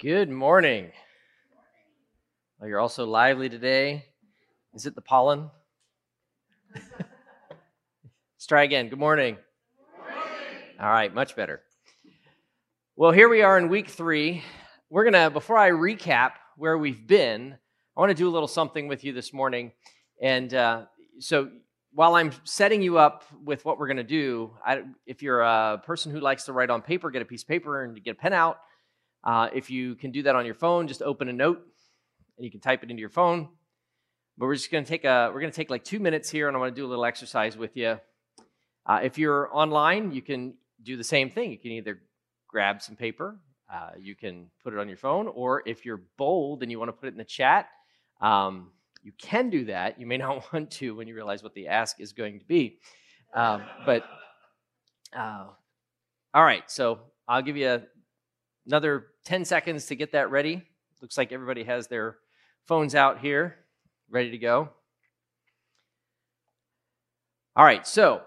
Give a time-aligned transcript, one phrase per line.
[0.00, 0.92] Good morning.
[2.62, 4.04] Oh, you're also lively today.
[4.72, 5.50] Is it the pollen?
[6.72, 8.90] Let's try again.
[8.90, 9.38] Good morning.
[9.98, 10.22] morning.
[10.78, 11.62] All right, much better.
[12.94, 14.44] Well, here we are in week three.
[14.88, 17.56] We're going to, before I recap where we've been,
[17.96, 19.72] I want to do a little something with you this morning.
[20.22, 20.84] And uh,
[21.18, 21.50] so
[21.92, 25.82] while I'm setting you up with what we're going to do, I, if you're a
[25.84, 28.14] person who likes to write on paper, get a piece of paper and get a
[28.14, 28.58] pen out.
[29.28, 31.60] Uh, if you can do that on your phone, just open a note
[32.38, 33.46] and you can type it into your phone.
[34.38, 36.48] But we're just going to take a we're going to take like two minutes here,
[36.48, 37.98] and I want to do a little exercise with you.
[38.86, 41.52] Uh, if you're online, you can do the same thing.
[41.52, 42.00] You can either
[42.48, 43.38] grab some paper,
[43.70, 46.88] uh, you can put it on your phone, or if you're bold and you want
[46.88, 47.68] to put it in the chat,
[48.22, 48.70] um,
[49.02, 50.00] you can do that.
[50.00, 52.78] You may not want to when you realize what the ask is going to be.
[53.34, 54.04] Um, but
[55.14, 55.48] uh,
[56.32, 57.82] all right, so I'll give you a,
[58.68, 60.62] another 10 seconds to get that ready.
[61.00, 62.18] Looks like everybody has their
[62.66, 63.56] phones out here
[64.10, 64.68] ready to go.
[67.56, 68.22] All right, so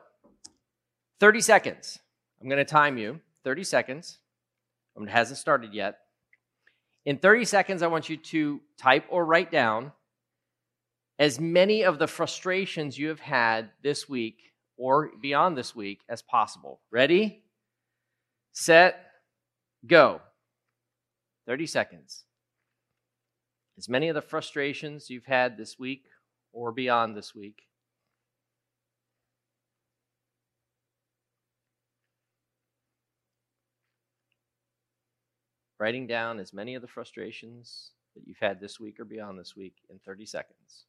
[1.20, 2.00] 30 seconds.
[2.42, 4.18] I'm going to time you 30 seconds.
[4.98, 6.00] Um, it hasn't started yet.
[7.06, 9.92] In 30 seconds, I want you to type or write down
[11.20, 16.24] as many of the frustrations you have had this week or beyond this week as
[16.24, 16.82] possible.
[16.92, 17.44] Ready,
[18.54, 19.06] set,
[19.86, 20.22] go.
[21.48, 22.26] 30 seconds
[23.78, 26.06] as many of the frustrations you've had this week
[26.54, 27.64] or beyond this week.
[35.80, 39.56] Writing down as many of the frustrations that you've had this week or beyond this
[39.56, 40.86] week in 30 seconds.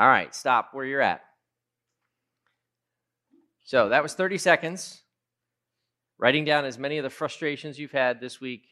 [0.00, 1.20] All right, stop where you're at.
[3.64, 5.02] So that was 30 seconds.
[6.18, 8.62] Writing down as many of the frustrations you've had this week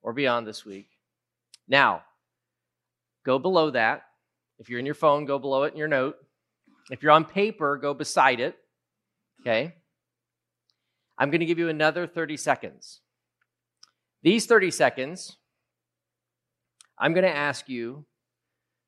[0.00, 0.86] or beyond this week.
[1.66, 2.02] Now,
[3.26, 4.04] go below that.
[4.60, 6.18] If you're in your phone, go below it in your note.
[6.88, 8.56] If you're on paper, go beside it.
[9.40, 9.74] Okay?
[11.18, 13.00] I'm going to give you another 30 seconds.
[14.22, 15.36] These 30 seconds,
[16.96, 18.04] I'm going to ask you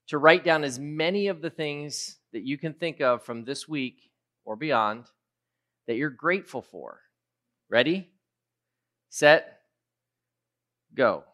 [0.09, 3.69] to write down as many of the things that you can think of from this
[3.69, 4.11] week
[4.45, 5.07] or beyond
[5.87, 7.01] that you're grateful for.
[7.69, 8.09] Ready,
[9.11, 9.61] set,
[10.95, 11.25] go.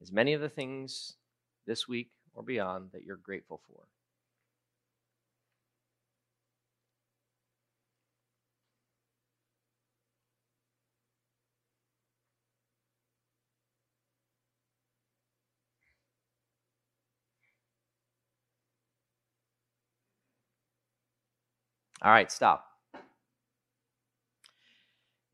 [0.00, 1.14] As many of the things
[1.66, 3.84] this week or beyond that you're grateful for.
[22.02, 22.66] All right, stop.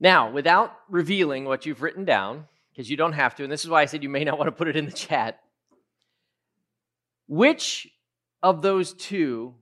[0.00, 3.70] Now, without revealing what you've written down, because you don't have to, and this is
[3.70, 5.40] why I said you may not want to put it in the chat,
[7.26, 7.88] which
[8.42, 9.54] of those two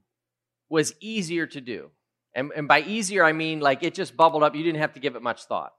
[0.69, 1.91] was easier to do?
[2.35, 4.55] And, and by easier, I mean like it just bubbled up.
[4.55, 5.73] You didn't have to give it much thought.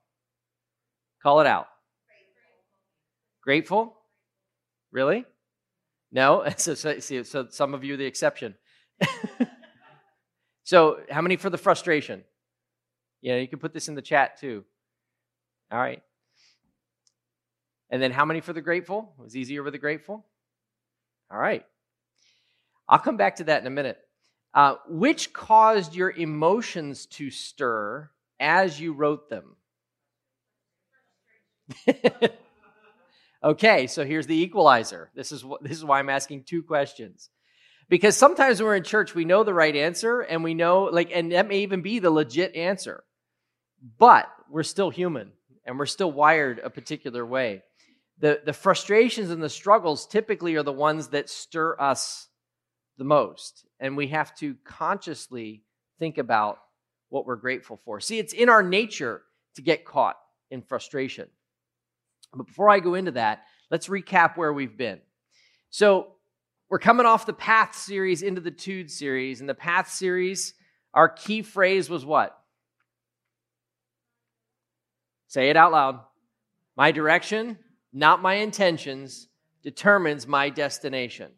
[1.22, 1.68] Call it out.
[3.44, 3.96] Grateful?
[4.92, 5.26] Really?
[6.12, 6.46] No?
[6.58, 8.56] So, so, so some of you, the exception.
[10.68, 12.26] So, how many for the frustration?
[13.22, 14.66] Yeah, you can put this in the chat too.
[15.72, 16.04] All right.
[17.90, 19.14] And then how many for the grateful?
[19.18, 20.26] It was easier with the grateful?
[21.32, 21.66] All right.
[22.90, 23.98] I'll come back to that in a minute.
[24.54, 29.56] Uh, which caused your emotions to stir as you wrote them?
[33.42, 35.12] okay, so here's the equalizer.
[35.16, 37.30] This is what, this is why I'm asking two questions.
[37.90, 41.10] Because sometimes when we're in church, we know the right answer and we know, like,
[41.14, 43.04] and that may even be the legit answer.
[43.98, 45.32] But we're still human
[45.66, 47.64] and we're still wired a particular way.
[48.20, 52.28] The, the frustrations and the struggles typically are the ones that stir us
[52.98, 53.66] the most.
[53.80, 55.64] And we have to consciously
[56.00, 56.58] think about
[57.10, 58.00] what we're grateful for.
[58.00, 59.22] See, it's in our nature
[59.56, 60.18] to get caught
[60.50, 61.28] in frustration.
[62.34, 65.00] But before I go into that, let's recap where we've been.
[65.70, 66.14] So,
[66.70, 69.42] we're coming off the Path series into the Tude series.
[69.42, 70.54] In the Path series,
[70.94, 72.38] our key phrase was what?
[75.28, 76.00] Say it out loud.
[76.76, 77.58] My direction,
[77.92, 79.28] not my intentions,
[79.64, 81.32] determines my destination.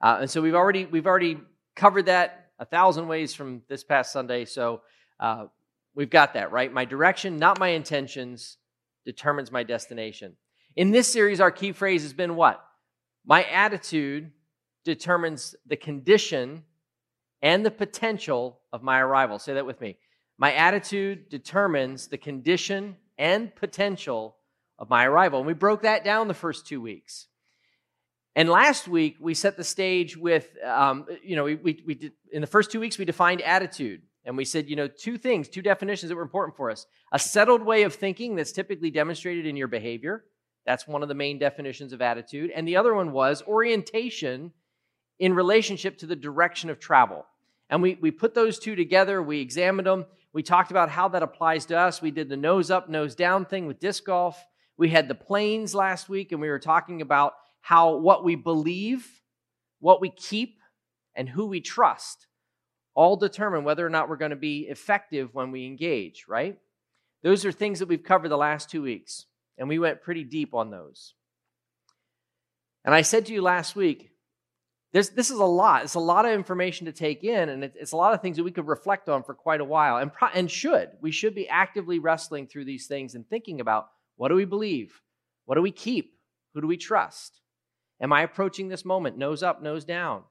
[0.00, 1.38] Uh, and so we've already we've already
[1.76, 4.44] covered that a thousand ways from this past Sunday.
[4.44, 4.82] So
[5.20, 5.46] uh,
[5.94, 6.72] We've got that, right?
[6.72, 8.56] My direction, not my intentions,
[9.04, 10.36] determines my destination.
[10.74, 12.64] In this series, our key phrase has been what?
[13.26, 14.30] My attitude
[14.84, 16.64] determines the condition
[17.42, 19.38] and the potential of my arrival.
[19.38, 19.98] Say that with me.
[20.38, 24.36] My attitude determines the condition and potential
[24.78, 25.38] of my arrival.
[25.40, 27.28] And we broke that down the first two weeks.
[28.34, 32.12] And last week, we set the stage with, um, you know, we, we, we did,
[32.32, 34.02] in the first two weeks, we defined attitude.
[34.24, 36.86] And we said, you know, two things, two definitions that were important for us.
[37.12, 40.24] A settled way of thinking that's typically demonstrated in your behavior.
[40.64, 42.50] That's one of the main definitions of attitude.
[42.54, 44.52] And the other one was orientation
[45.22, 47.24] in relationship to the direction of travel.
[47.70, 51.22] And we, we put those two together, we examined them, we talked about how that
[51.22, 52.02] applies to us.
[52.02, 54.44] We did the nose up, nose down thing with disc golf.
[54.76, 59.06] We had the planes last week, and we were talking about how what we believe,
[59.78, 60.58] what we keep,
[61.14, 62.26] and who we trust
[62.94, 66.58] all determine whether or not we're going to be effective when we engage, right?
[67.22, 69.26] Those are things that we've covered the last two weeks,
[69.56, 71.14] and we went pretty deep on those.
[72.84, 74.11] And I said to you last week,
[74.92, 75.84] this, this is a lot.
[75.84, 78.36] It's a lot of information to take in, and it, it's a lot of things
[78.36, 80.90] that we could reflect on for quite a while, and, pro- and should.
[81.00, 85.00] We should be actively wrestling through these things and thinking about what do we believe?
[85.46, 86.14] What do we keep?
[86.54, 87.40] Who do we trust?
[88.00, 90.24] Am I approaching this moment nose up, nose down?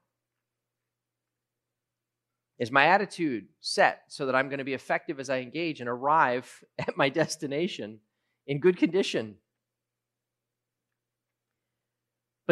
[2.58, 5.88] Is my attitude set so that I'm going to be effective as I engage and
[5.88, 7.98] arrive at my destination
[8.46, 9.36] in good condition?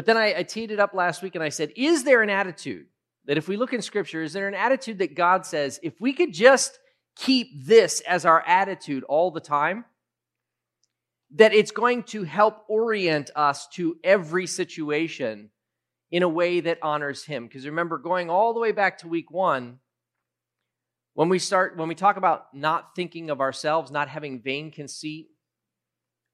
[0.00, 2.31] But then I, I teed it up last week and I said, Is there an
[2.31, 2.87] attitude
[3.26, 6.14] that if we look in Scripture, is there an attitude that God says, if we
[6.14, 6.79] could just
[7.17, 9.85] keep this as our attitude all the time,
[11.35, 15.50] that it's going to help orient us to every situation
[16.11, 17.47] in a way that honors Him?
[17.47, 19.81] Because remember, going all the way back to week one,
[21.12, 25.26] when we start, when we talk about not thinking of ourselves, not having vain conceit,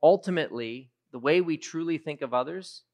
[0.01, 2.85] ultimately, the way we truly think of others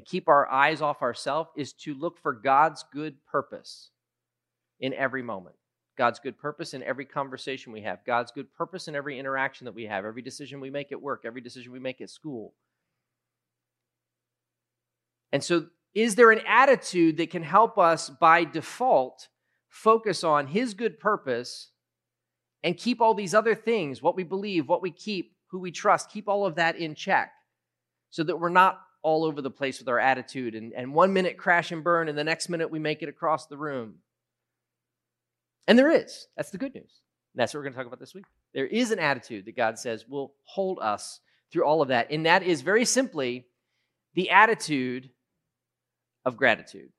[0.00, 3.90] and keep our eyes off ourselves is to look for God's good purpose
[4.80, 5.56] in every moment.
[5.98, 9.74] God's good purpose in every conversation we have, God's good purpose in every interaction that
[9.74, 12.54] we have, every decision we make at work, every decision we make at school.
[15.32, 19.28] And so, is there an attitude that can help us by default
[19.68, 21.72] focus on His good purpose
[22.62, 26.10] and keep all these other things, what we believe, what we keep, who we trust,
[26.10, 27.32] keep all of that in check
[28.08, 31.36] so that we're not all over the place with our attitude and, and one minute
[31.36, 33.94] crash and burn and the next minute we make it across the room.
[35.66, 36.26] And there is.
[36.36, 37.00] That's the good news.
[37.34, 38.24] And that's what we're going to talk about this week.
[38.52, 41.20] There is an attitude that God says will hold us
[41.52, 42.10] through all of that.
[42.10, 43.46] And that is very simply
[44.14, 45.10] the attitude
[46.24, 46.90] of gratitude.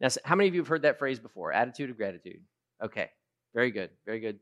[0.00, 1.52] Now, how many of you have heard that phrase before?
[1.52, 2.40] Attitude of gratitude.
[2.82, 3.10] Okay,
[3.54, 4.38] very good, very good.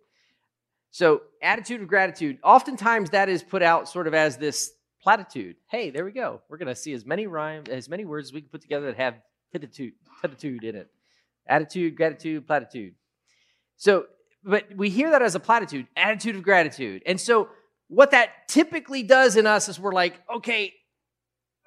[0.91, 5.57] So, attitude of gratitude, oftentimes that is put out sort of as this platitude.
[5.69, 6.41] Hey, there we go.
[6.49, 8.87] We're going to see as many rhymes, as many words as we can put together
[8.87, 9.15] that have
[10.21, 10.91] platitude in it.
[11.47, 12.95] Attitude, gratitude, platitude.
[13.77, 14.07] So,
[14.45, 17.03] but we hear that as a platitude, attitude of gratitude.
[17.05, 17.49] And so,
[17.89, 20.73] what that typically does in us is we're like, okay,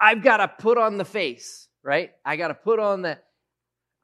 [0.00, 2.10] I've got to put on the face, right?
[2.24, 3.18] I got to put on the,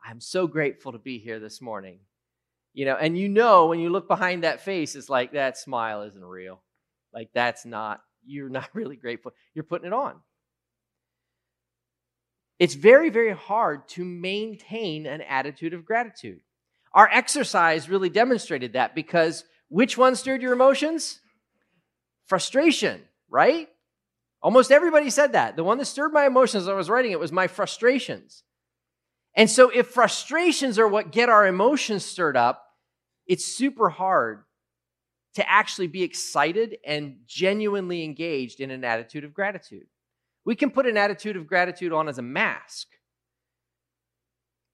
[0.05, 1.99] I'm so grateful to be here this morning.
[2.75, 6.02] You know, and you know when you look behind that face, it's like that smile
[6.02, 6.62] isn't real.
[7.12, 9.32] Like that's not, you're not really grateful.
[9.55, 10.17] You're putting it on.
[12.58, 16.41] It's very, very hard to maintain an attitude of gratitude.
[16.94, 21.20] Our exercise really demonstrated that because which one stirred your emotions?
[22.26, 23.69] Frustration, right?
[24.43, 25.56] Almost everybody said that.
[25.56, 28.44] The one that stirred my emotions as I was writing it was my frustrations.
[29.34, 32.67] And so, if frustrations are what get our emotions stirred up,
[33.26, 34.44] it's super hard
[35.34, 39.86] to actually be excited and genuinely engaged in an attitude of gratitude.
[40.44, 42.89] We can put an attitude of gratitude on as a mask.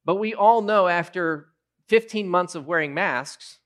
[0.04, 1.48] But we all know after
[1.88, 3.58] 15 months of wearing masks,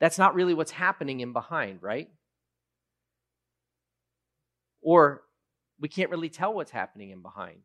[0.00, 2.08] that's not really what's happening in behind, right?
[4.80, 5.22] Or
[5.80, 7.58] we can't really tell what's happening in behind.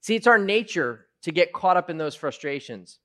[0.00, 3.00] See, it's our nature to get caught up in those frustrations.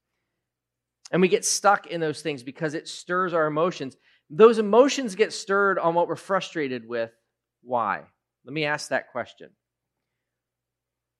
[1.11, 3.97] And we get stuck in those things because it stirs our emotions.
[4.29, 7.09] Those emotions get stirred on what we're frustrated with.
[7.63, 8.03] Why?
[8.45, 9.49] Let me ask that question.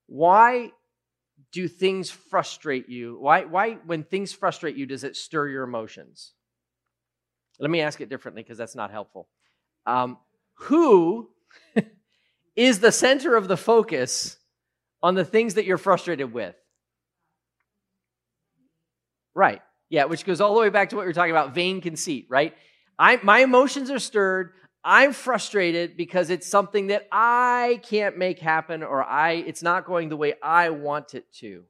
[0.05, 0.73] Why
[1.51, 3.17] do things frustrate you?
[3.19, 6.33] Why, why when things frustrate you, does it stir your emotions?
[7.59, 9.27] Let me ask it differently because that's not helpful.
[9.87, 10.19] Um,
[10.53, 11.31] who
[12.55, 14.37] is the center of the focus
[15.01, 16.53] on the things that you're frustrated with?
[19.33, 19.61] Right.
[19.89, 22.55] Yeah, which goes all the way back to what were talking about vain conceit, right?
[22.97, 24.53] I, my emotions are stirred.
[24.83, 30.09] I'm frustrated because it's something that I can't make happen or I it's not going
[30.09, 31.63] the way I want it to.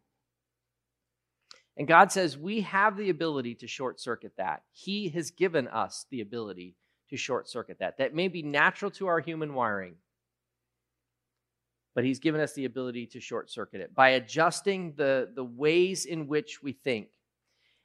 [1.77, 4.63] And God says we have the ability to short circuit that.
[4.71, 6.75] He has given us the ability
[7.09, 7.97] to short circuit that.
[7.97, 9.95] That may be natural to our human wiring,
[11.95, 16.05] but He's given us the ability to short circuit it by adjusting the, the ways
[16.05, 17.07] in which we think.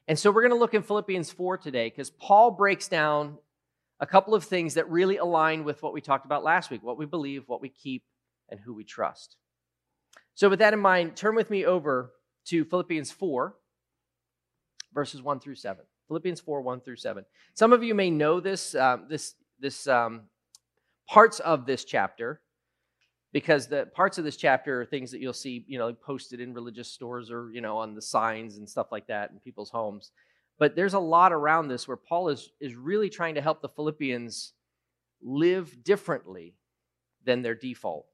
[0.09, 3.39] And so we're going to look in Philippians 4 today because Paul breaks down
[3.99, 6.99] a couple of things that really align with what we talked about last week what
[6.99, 8.05] we believe, what we keep,
[8.49, 9.37] and who we trust.
[10.35, 12.13] So, with that in mind, turn with me over
[12.47, 13.57] to Philippians 4,
[14.93, 15.85] verses 1 through 7.
[16.09, 17.25] Philippians 4, 1 through 7.
[17.55, 20.23] Some of you may know this, um, this, this um,
[21.09, 22.41] parts of this chapter
[23.33, 26.55] because the parts of this chapter are things that you'll see, you know, posted in
[26.55, 30.11] religious stores or, you know, on the signs and stuff like that in people's homes.
[30.59, 33.69] But there's a lot around this where Paul is, is really trying to help the
[33.69, 34.55] Philippians
[35.23, 36.55] live differently
[37.25, 38.07] than their default.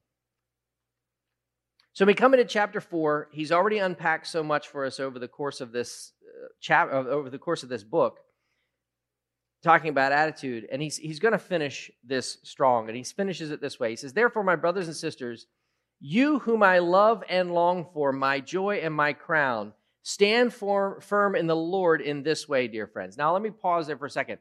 [1.92, 3.28] So we come into chapter four.
[3.33, 7.04] He's already unpacked so much for us over the course of this uh, chap uh,
[7.04, 8.21] over the course of this book,
[9.62, 13.61] talking about attitude, and he's he's going to finish this strong, and he finishes it
[13.61, 13.90] this way.
[13.90, 15.47] He says, "Therefore, my brothers and sisters,
[16.00, 19.73] you whom I love and long for, my joy and my crown."
[20.04, 23.16] Stand for, firm in the Lord in this way, dear friends.
[23.16, 24.38] Now, let me pause there for a second.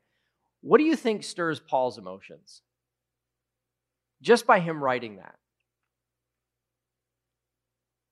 [0.62, 2.64] What do you think stirs Paul's emotions?
[4.24, 5.36] Just by him writing that.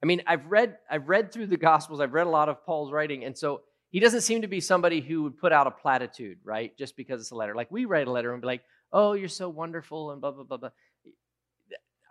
[0.02, 2.00] I mean, I've read I've read through the Gospels.
[2.00, 5.02] I've read a lot of Paul's writing, and so he doesn't seem to be somebody
[5.02, 6.78] who would put out a platitude, right?
[6.78, 7.56] Just because it's a letter.
[7.56, 10.44] Like we write a letter and be like, "Oh, you're so wonderful," and blah blah
[10.44, 10.70] blah blah.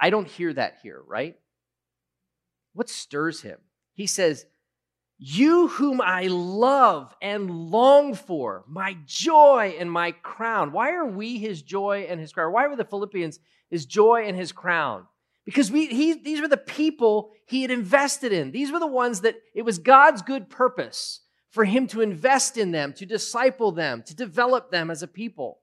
[0.00, 1.36] I don't hear that here, right?
[2.74, 3.58] What stirs him?
[3.94, 4.46] He says,
[5.20, 10.70] you whom I love and long for, my joy and my crown.
[10.70, 12.52] Why are we his joy and his crown?
[12.52, 15.06] Why were the Philippians his joy and his crown?
[15.44, 18.52] Because we, he, these were the people he had invested in.
[18.52, 22.72] These were the ones that it was God's good purpose for him to invest in
[22.72, 25.60] them, to disciple them, to develop them as a people.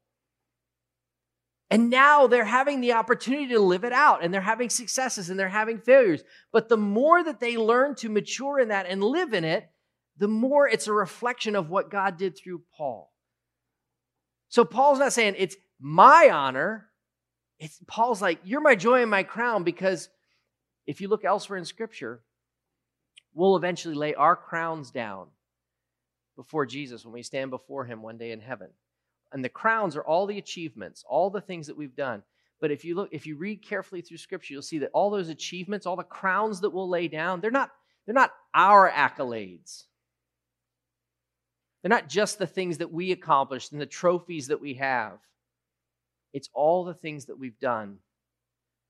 [1.69, 5.39] And now they're having the opportunity to live it out and they're having successes and
[5.39, 6.23] they're having failures.
[6.51, 9.67] But the more that they learn to mature in that and live in it,
[10.17, 13.11] the more it's a reflection of what God did through Paul.
[14.49, 16.87] So Paul's not saying it's my honor.
[17.59, 20.09] It's Paul's like, you're my joy and my crown because
[20.85, 22.21] if you look elsewhere in scripture,
[23.33, 25.27] we'll eventually lay our crowns down
[26.35, 28.69] before Jesus when we stand before him one day in heaven
[29.35, 32.23] and the crowns are all the achievements, all the things that we've done.
[32.61, 35.27] But if you look, if you read carefully through Scripture, you'll see that all those
[35.27, 37.71] achievements, all the crowns that we'll lay down, they're not,
[38.05, 39.83] they're not our accolades.
[41.81, 45.19] They're not just the things that we accomplished and the trophies that we have.
[46.31, 47.97] It's all the things that we've done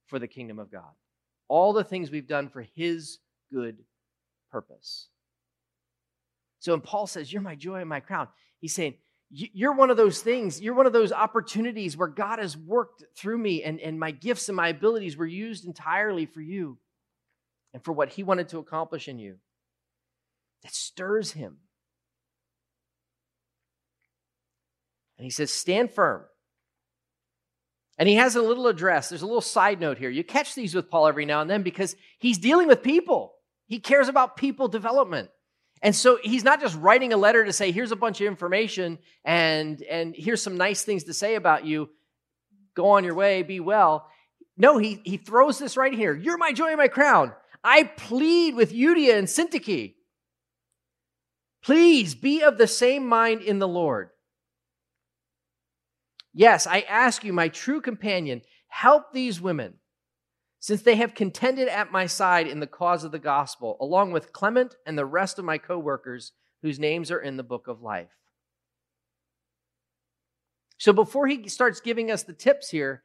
[0.06, 0.94] for the kingdom of God.
[1.48, 3.18] All the things we've done for His
[3.52, 3.80] good
[4.52, 5.08] purpose.
[6.66, 8.28] So when Paul says, You're my joy and my crown,
[8.60, 8.96] he's saying,
[9.30, 13.38] you're one of those things, you're one of those opportunities where God has worked through
[13.38, 16.80] me and, and my gifts and my abilities were used entirely for you
[17.72, 19.36] and for what He wanted to accomplish in you.
[20.64, 21.58] That stirs Him.
[25.20, 26.24] And He says, Stand firm.
[28.00, 29.10] And he has a little address.
[29.10, 30.10] There's a little side note here.
[30.10, 33.36] You catch these with Paul every now and then because he's dealing with people.
[33.68, 35.30] He cares about people development.
[35.86, 38.98] And so he's not just writing a letter to say, here's a bunch of information
[39.24, 41.92] and, and here's some nice things to say about you.
[42.74, 44.10] Go on your way, be well.
[44.58, 46.16] No, he, he throws this right here.
[46.16, 47.34] You're my joy and my crown.
[47.64, 49.94] I plead with Euodia and Syntyche.
[51.62, 54.10] Please be of the same mind in the Lord.
[56.34, 59.76] Yes, I ask you, my true companion, help these women
[60.66, 64.34] since they have contended at my side in the cause of the gospel, along with
[64.34, 66.32] Clement and the rest of my co workers
[66.64, 68.10] whose names are in the book of life.
[70.80, 73.04] So before he starts giving us the tips here,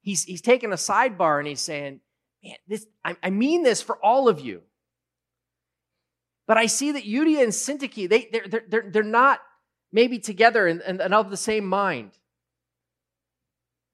[0.00, 2.00] he's, he's taking a sidebar and he's saying,
[2.42, 4.62] Man, this, I, I mean this for all of you.
[6.46, 9.40] But I see that Euodia and Syntyche, they, they're, they're, they're not
[9.92, 12.12] maybe together and, and of the same mind.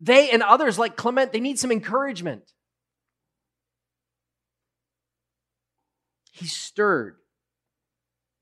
[0.01, 2.53] They and others like Clement, they need some encouragement.
[6.39, 7.17] He's stirred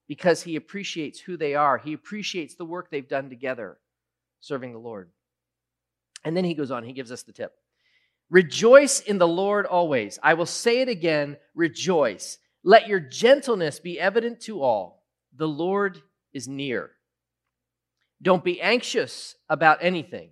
[0.09, 1.79] because he appreciates who they are.
[1.79, 3.79] He appreciates the work they've done together
[4.41, 5.11] serving the Lord.
[6.25, 7.53] And then he goes on, he gives us the tip.
[8.29, 10.19] Rejoice in the Lord always.
[10.23, 12.39] I will say it again, rejoice.
[12.65, 15.05] Let your gentleness be evident to all.
[15.37, 16.91] The Lord is near.
[18.21, 20.31] Don't be anxious about anything,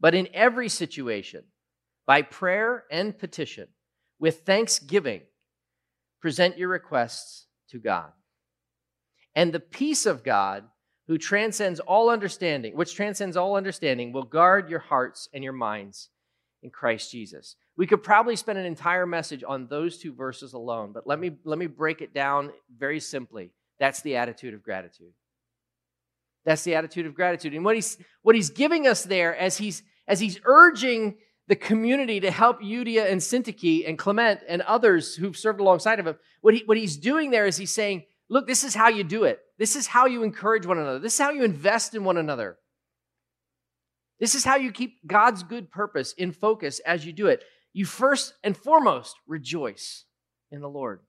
[0.00, 1.44] but in every situation,
[2.06, 3.68] by prayer and petition,
[4.18, 5.22] with thanksgiving,
[6.22, 8.12] present your requests to God.
[9.34, 10.64] And the peace of God,
[11.08, 16.08] who transcends all understanding, which transcends all understanding, will guard your hearts and your minds
[16.62, 17.56] in Christ Jesus.
[17.76, 21.32] We could probably spend an entire message on those two verses alone, but let me
[21.44, 23.50] let me break it down very simply.
[23.80, 25.12] That's the attitude of gratitude.
[26.44, 27.54] That's the attitude of gratitude.
[27.54, 31.16] And what he's what he's giving us there as he's as he's urging
[31.48, 36.06] the community to help Euodia and Syntyche and Clement and others who've served alongside of
[36.06, 39.04] him, what, he, what he's doing there is he's saying, look, this is how you
[39.04, 39.40] do it.
[39.58, 40.98] This is how you encourage one another.
[40.98, 42.56] This is how you invest in one another.
[44.20, 47.42] This is how you keep God's good purpose in focus as you do it.
[47.72, 50.04] You first and foremost rejoice
[50.50, 51.00] in the Lord.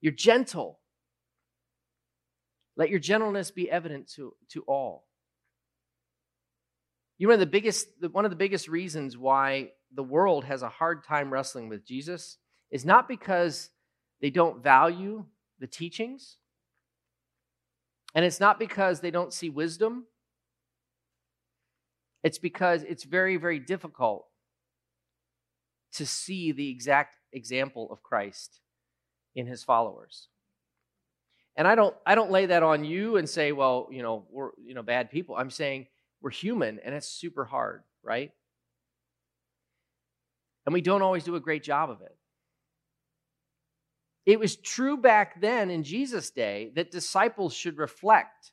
[0.00, 0.80] You're gentle.
[2.76, 5.06] Let your gentleness be evident to, to all.
[7.22, 11.04] You know, the biggest, one of the biggest reasons why the world has a hard
[11.04, 12.36] time wrestling with Jesus
[12.72, 13.70] is not because
[14.20, 15.24] they don't value
[15.60, 16.38] the teachings,
[18.16, 20.06] and it's not because they don't see wisdom.
[22.24, 24.26] It's because it's very, very difficult
[25.92, 28.58] to see the exact example of Christ
[29.36, 30.26] in his followers.
[31.54, 34.50] And I don't I don't lay that on you and say, well, you know, we're
[34.60, 35.36] you know bad people.
[35.36, 35.86] I'm saying
[36.22, 38.30] we're human and it's super hard, right?
[40.64, 42.16] And we don't always do a great job of it.
[44.24, 48.52] It was true back then in Jesus' day that disciples should reflect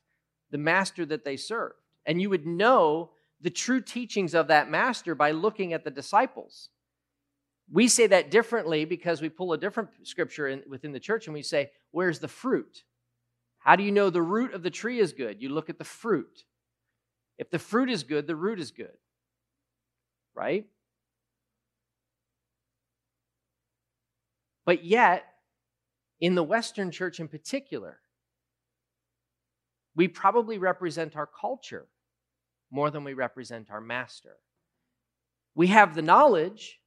[0.50, 1.76] the master that they served.
[2.06, 3.10] And you would know
[3.40, 6.70] the true teachings of that master by looking at the disciples.
[7.72, 11.34] We say that differently because we pull a different scripture in, within the church and
[11.34, 12.82] we say, Where's the fruit?
[13.60, 15.40] How do you know the root of the tree is good?
[15.40, 16.44] You look at the fruit.
[17.40, 18.98] If the fruit is good, the root is good.
[20.34, 20.66] Right?
[24.66, 25.24] But yet,
[26.20, 28.00] in the Western church in particular,
[29.96, 31.86] we probably represent our culture
[32.70, 34.36] more than we represent our master.
[35.54, 36.78] We have the knowledge,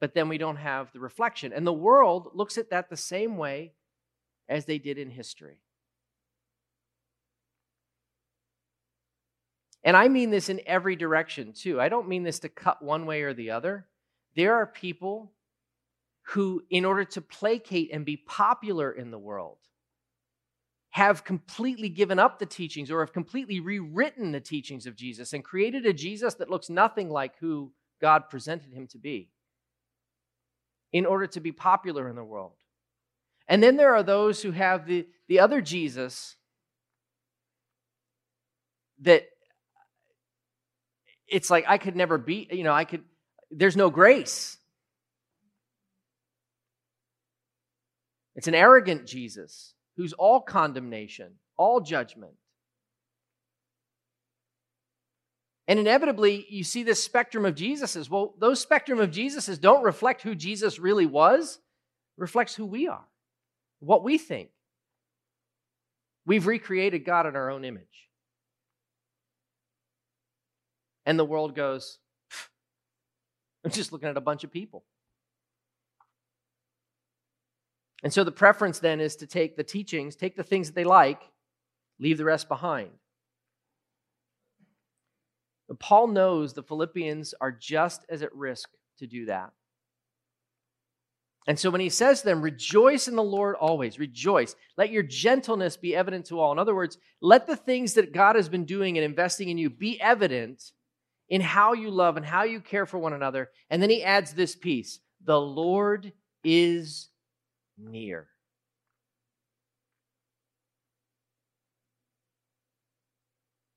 [0.00, 1.52] but then we don't have the reflection.
[1.52, 3.74] And the world looks at that the same way
[4.48, 5.58] as they did in history.
[9.86, 11.80] And I mean this in every direction, too.
[11.80, 13.86] I don't mean this to cut one way or the other.
[14.34, 15.32] There are people
[16.30, 19.58] who, in order to placate and be popular in the world,
[20.90, 25.44] have completely given up the teachings or have completely rewritten the teachings of Jesus and
[25.44, 27.70] created a Jesus that looks nothing like who
[28.00, 29.30] God presented him to be
[30.92, 32.54] in order to be popular in the world.
[33.46, 36.34] And then there are those who have the, the other Jesus
[39.02, 39.28] that
[41.28, 43.02] it's like I could never be, you know, I could,
[43.50, 44.58] there's no grace.
[48.34, 52.34] It's an arrogant Jesus who's all condemnation, all judgment.
[55.68, 58.08] And inevitably, you see this spectrum of Jesuses.
[58.08, 61.58] Well, those spectrum of Jesuses don't reflect who Jesus really was,
[62.16, 63.04] reflects who we are,
[63.80, 64.50] what we think.
[66.24, 68.05] We've recreated God in our own image.
[71.06, 71.98] And the world goes,
[73.64, 74.84] I'm just looking at a bunch of people.
[78.02, 80.84] And so the preference then is to take the teachings, take the things that they
[80.84, 81.22] like,
[81.98, 82.90] leave the rest behind.
[85.68, 89.52] But Paul knows the Philippians are just as at risk to do that.
[91.48, 94.56] And so when he says to them, rejoice in the Lord always, rejoice.
[94.76, 96.50] Let your gentleness be evident to all.
[96.50, 99.70] In other words, let the things that God has been doing and investing in you
[99.70, 100.72] be evident
[101.28, 103.50] in how you love and how you care for one another.
[103.70, 106.12] And then he adds this piece the Lord
[106.44, 107.08] is
[107.76, 108.28] near.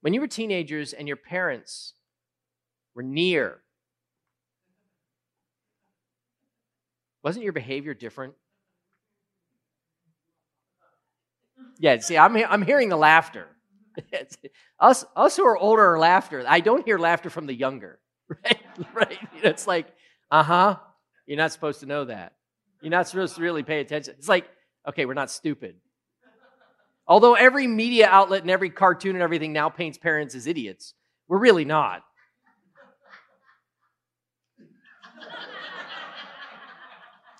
[0.01, 1.93] When you were teenagers and your parents
[2.95, 3.59] were near,
[7.23, 8.35] wasn't your behavior different?
[11.79, 13.47] Yeah, see, I'm, I'm hearing the laughter.
[14.79, 16.43] Us, us who are older are laughter.
[16.47, 17.99] I don't hear laughter from the younger,
[18.43, 18.61] right?
[18.93, 19.17] right?
[19.43, 19.87] It's like,
[20.31, 20.77] uh huh.
[21.25, 22.33] You're not supposed to know that.
[22.81, 24.15] You're not supposed to really pay attention.
[24.17, 24.49] It's like,
[24.87, 25.75] okay, we're not stupid.
[27.07, 30.93] Although every media outlet and every cartoon and everything now paints parents as idiots,
[31.27, 32.03] we're really not.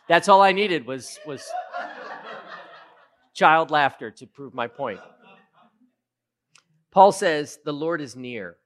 [0.07, 1.47] That's all I needed was, was
[3.35, 4.99] child laughter to prove my point.
[6.91, 8.57] Paul says, The Lord is near.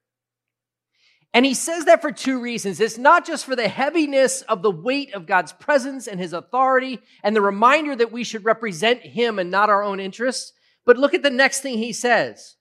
[1.33, 2.79] And he says that for two reasons.
[2.79, 6.99] It's not just for the heaviness of the weight of God's presence and his authority
[7.23, 10.53] and the reminder that we should represent him and not our own interests,
[10.85, 12.55] but look at the next thing he says.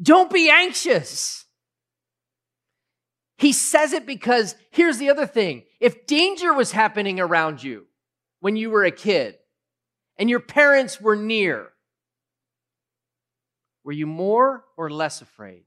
[0.00, 1.44] Don't be anxious.
[3.36, 5.64] He says it because here's the other thing.
[5.78, 7.86] If danger was happening around you
[8.40, 9.36] when you were a kid
[10.18, 11.72] and your parents were near,
[13.86, 15.64] were you more or less afraid?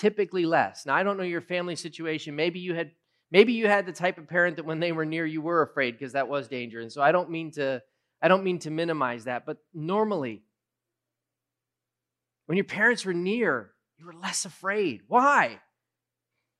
[0.00, 0.86] typically less.
[0.86, 2.34] Now I don't know your family situation.
[2.34, 2.92] Maybe you had
[3.30, 5.92] maybe you had the type of parent that when they were near you were afraid
[5.92, 6.80] because that was danger.
[6.80, 7.82] And so I don't mean to
[8.22, 10.42] I don't mean to minimize that, but normally
[12.46, 15.02] when your parents were near, you were less afraid.
[15.06, 15.60] Why?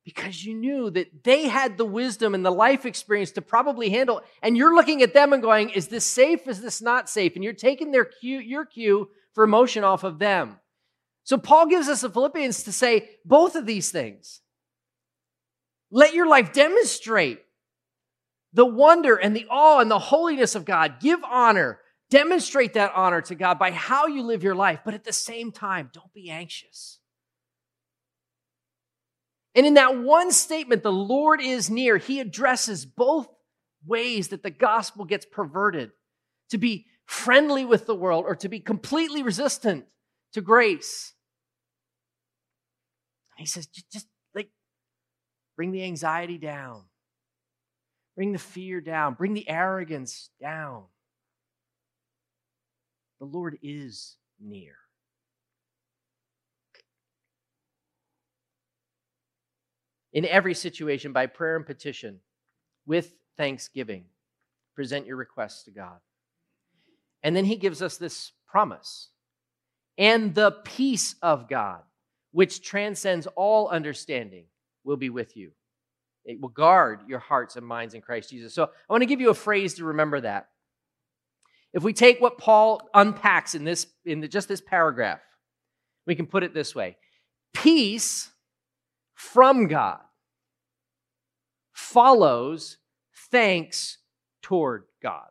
[0.05, 4.23] Because you knew that they had the wisdom and the life experience to probably handle,
[4.43, 6.49] and you're looking at them and going, Is this safe?
[6.49, 7.35] Is this not safe?
[7.35, 10.59] And you're taking their cue, your cue for emotion off of them.
[11.25, 14.41] So Paul gives us the Philippians to say both of these things.
[15.91, 17.41] Let your life demonstrate
[18.53, 21.01] the wonder and the awe and the holiness of God.
[21.01, 21.79] Give honor.
[22.11, 24.81] Demonstrate that honor to God by how you live your life.
[24.85, 27.00] But at the same time, don't be anxious.
[29.55, 33.29] And in that one statement, the Lord is near, he addresses both
[33.85, 35.91] ways that the gospel gets perverted
[36.51, 39.87] to be friendly with the world or to be completely resistant
[40.33, 41.15] to grace.
[43.37, 44.51] He says, just like
[45.57, 46.83] bring the anxiety down,
[48.15, 50.85] bring the fear down, bring the arrogance down.
[53.19, 54.77] The Lord is near.
[60.13, 62.21] In every situation, by prayer and petition,
[62.87, 64.05] with thanksgiving,
[64.75, 65.99] present your requests to God.
[67.23, 69.09] And then he gives us this promise
[69.99, 71.83] and the peace of God
[72.33, 74.45] which transcends all understanding,
[74.85, 75.51] will be with you.
[76.25, 78.55] It will guard your hearts and minds in Christ Jesus.
[78.55, 80.49] So I want to give you a phrase to remember that.
[81.73, 85.21] If we take what Paul unpacks in this in the, just this paragraph,
[86.07, 86.97] we can put it this way.
[87.53, 88.31] Peace
[89.21, 90.01] from God
[91.73, 92.79] follows
[93.31, 93.99] thanks
[94.43, 95.29] toward God.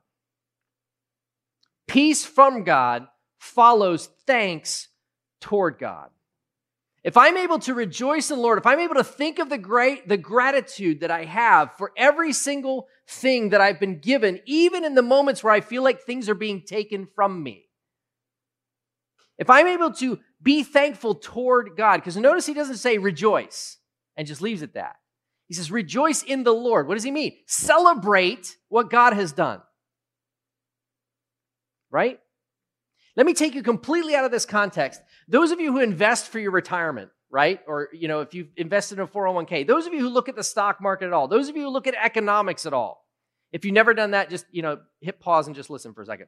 [1.87, 3.07] Peace from God
[3.39, 4.89] follows thanks
[5.41, 6.09] toward God.
[7.03, 9.57] If I'm able to rejoice in the Lord, if I'm able to think of the
[9.57, 14.85] great, the gratitude that I have for every single thing that I've been given, even
[14.85, 17.65] in the moments where I feel like things are being taken from me.
[19.39, 23.78] If I'm able to be thankful toward God, because notice he doesn't say rejoice
[24.19, 24.97] and just leaves it that.
[25.47, 26.89] He says, rejoice in the Lord.
[26.89, 27.37] What does he mean?
[27.47, 29.61] Celebrate what God has done.
[31.89, 32.19] Right?
[33.15, 35.01] Let me take you completely out of this context.
[35.29, 37.61] Those of you who invest for your retirement, right?
[37.65, 40.35] Or, you know, if you've invested in a 401k, those of you who look at
[40.35, 43.05] the stock market at all, those of you who look at economics at all,
[43.53, 46.05] if you've never done that, just, you know, hit pause and just listen for a
[46.05, 46.27] second.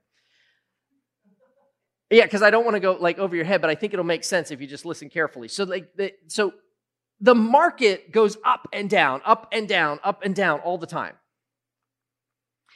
[2.10, 4.06] Yeah, because I don't want to go like over your head, but I think it'll
[4.06, 5.49] make sense if you just listen carefully.
[5.49, 6.54] So, like, the, so
[7.22, 11.14] the market goes up and down, up and down, up and down all the time.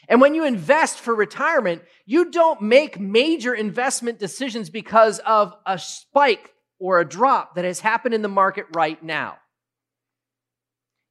[0.07, 5.79] And when you invest for retirement, you don't make major investment decisions because of a
[5.79, 9.37] spike or a drop that has happened in the market right now.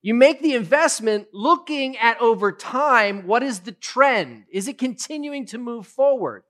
[0.03, 4.45] You make the investment looking at over time what is the trend?
[4.53, 6.45] Is it continuing to move forward?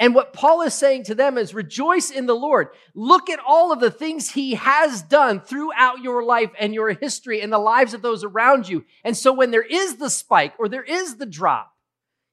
[0.00, 2.68] And what Paul is saying to them is rejoice in the Lord.
[2.94, 7.40] Look at all of the things he has done throughout your life and your history
[7.40, 8.84] and the lives of those around you.
[9.02, 11.72] And so when there is the spike or there is the drop,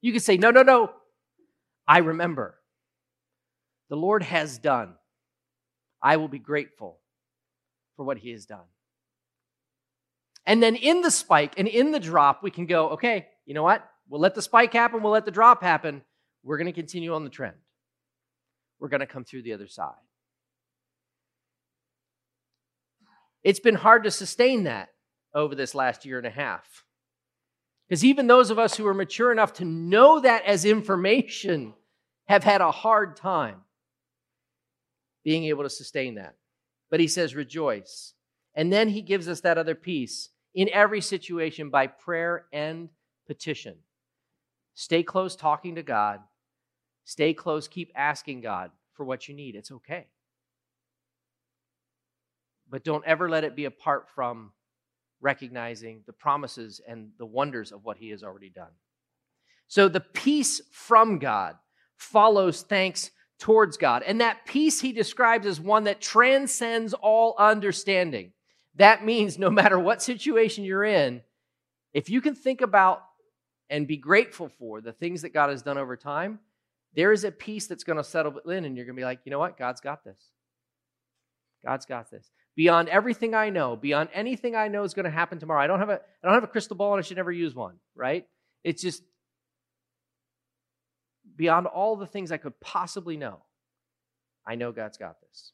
[0.02, 0.92] you can say, no, no, no.
[1.88, 2.56] I remember.
[3.90, 4.96] The Lord has done.
[6.02, 7.00] I will be grateful
[7.96, 8.66] for what He has done.
[10.46, 13.64] And then in the spike and in the drop, we can go, okay, you know
[13.64, 13.84] what?
[14.08, 15.02] We'll let the spike happen.
[15.02, 16.04] We'll let the drop happen.
[16.46, 17.56] We're going to continue on the trend.
[18.80, 19.94] We're going to come through the other side.
[23.44, 24.90] It's been hard to sustain that
[25.34, 26.86] over this last year and a half.
[27.90, 31.74] Because even those of us who are mature enough to know that as information
[32.28, 33.58] have had a hard time
[35.24, 36.36] being able to sustain that.
[36.92, 38.14] But he says, rejoice.
[38.54, 42.90] And then he gives us that other piece in every situation by prayer and
[43.28, 43.76] petition.
[44.76, 46.20] Stay close talking to God.
[47.06, 49.56] Stay close, keep asking God for what you need.
[49.56, 50.08] It's okay.
[52.70, 54.52] But don't ever let it be apart from
[55.22, 58.72] recognizing the promises and the wonders of what he has already done.
[59.68, 61.56] So the peace from God
[61.96, 64.04] follows thanks towards God.
[64.04, 68.32] And that peace he describes as one that transcends all understanding.
[68.76, 71.22] That means no matter what situation you're in,
[71.94, 73.02] if you can think about
[73.70, 76.40] and be grateful for the things that God has done over time,
[76.96, 79.20] there is a peace that's going to settle in, and you're going to be like,
[79.26, 79.58] you know what?
[79.58, 80.20] God's got this.
[81.64, 82.30] God's got this.
[82.56, 85.62] Beyond everything I know, beyond anything I know is going to happen tomorrow.
[85.62, 87.54] I don't have a I don't have a crystal ball, and I should never use
[87.54, 87.76] one.
[87.96, 88.26] Right?
[88.64, 89.04] It's just
[91.36, 93.40] beyond all the things I could possibly know.
[94.48, 95.52] I know God's got this.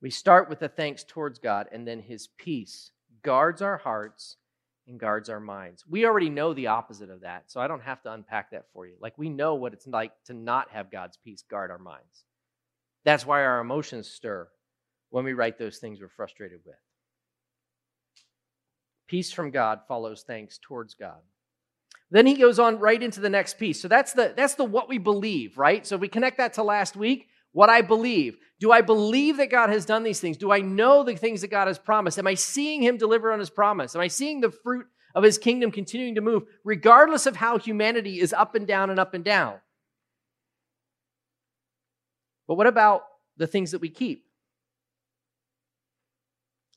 [0.00, 4.36] We start with the thanks towards God, and then His peace guards our hearts
[4.88, 5.84] and guards our minds.
[5.88, 8.86] We already know the opposite of that, so I don't have to unpack that for
[8.86, 8.94] you.
[9.00, 12.24] Like, we know what it's like to not have God's peace guard our minds.
[13.04, 14.48] That's why our emotions stir
[15.10, 16.76] when we write those things we're frustrated with.
[19.08, 21.20] Peace from God follows thanks towards God.
[22.10, 23.80] Then he goes on right into the next piece.
[23.80, 25.86] So that's the that's the what we believe, right?
[25.86, 28.36] So if we connect that to last week, what I believe.
[28.60, 30.36] Do I believe that God has done these things?
[30.36, 32.18] Do I know the things that God has promised?
[32.18, 33.94] Am I seeing him deliver on his promise?
[33.94, 38.20] Am I seeing the fruit of his kingdom continuing to move, regardless of how humanity
[38.20, 39.56] is up and down and up and down?
[42.46, 43.02] But what about
[43.36, 44.24] the things that we keep?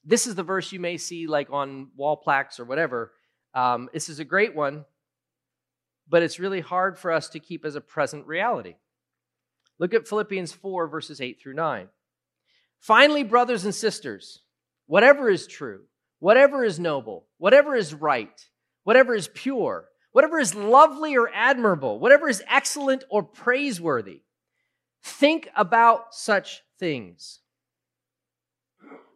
[0.03, 3.11] This is the verse you may see like on wall plaques or whatever.
[3.53, 4.85] Um, this is a great one,
[6.07, 8.75] but it's really hard for us to keep as a present reality.
[9.79, 11.89] Look at Philippians 4, verses 8 through 9.
[12.79, 14.41] Finally, brothers and sisters,
[14.85, 15.81] whatever is true,
[16.19, 18.45] whatever is noble, whatever is right,
[18.83, 24.21] whatever is pure, whatever is lovely or admirable, whatever is excellent or praiseworthy,
[25.03, 27.41] think about such things.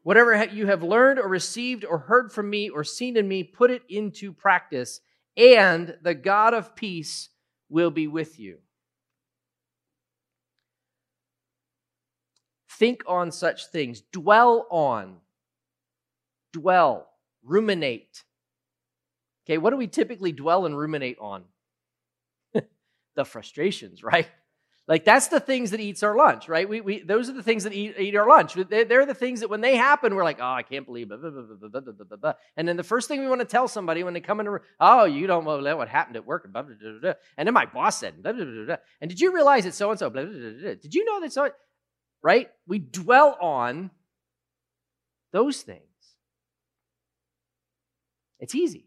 [0.03, 3.69] Whatever you have learned or received or heard from me or seen in me, put
[3.69, 5.01] it into practice,
[5.37, 7.29] and the God of peace
[7.69, 8.57] will be with you.
[12.79, 14.01] Think on such things.
[14.13, 15.17] Dwell on.
[16.53, 17.09] Dwell.
[17.43, 18.23] Ruminate.
[19.45, 21.43] Okay, what do we typically dwell and ruminate on?
[23.15, 24.29] the frustrations, right?
[24.87, 26.67] Like that's the things that eats our lunch, right?
[26.67, 28.55] We, we those are the things that eat, eat our lunch.
[28.55, 31.19] They're, they're, the things that when they happen, we're like, oh, I can't believe it.
[32.57, 35.03] And then the first thing we want to tell somebody when they come in, oh,
[35.05, 36.49] you don't know what happened at work.
[37.37, 40.09] And then my boss said, and did you realize that so and so?
[40.09, 41.49] Did you know that so?
[42.21, 42.49] Right?
[42.67, 43.91] We dwell on
[45.31, 45.83] those things.
[48.39, 48.85] It's easy.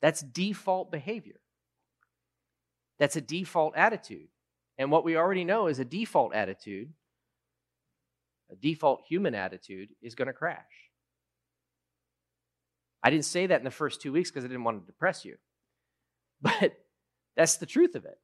[0.00, 1.40] That's default behavior.
[2.98, 4.28] That's a default attitude.
[4.78, 6.92] And what we already know is a default attitude,
[8.50, 10.58] a default human attitude, is going to crash.
[13.02, 15.24] I didn't say that in the first two weeks because I didn't want to depress
[15.24, 15.36] you.
[16.42, 16.72] But
[17.36, 18.18] that's the truth of it.